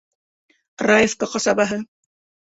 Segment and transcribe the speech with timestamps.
[0.87, 1.77] Раевка ҡасабаһы.